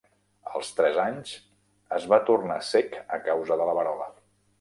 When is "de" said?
3.61-3.69